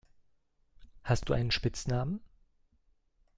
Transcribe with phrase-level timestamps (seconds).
[1.03, 2.21] Hast du einen Spitznamen?